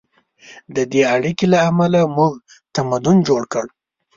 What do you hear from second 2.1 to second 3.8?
موږ تمدن جوړ کړ.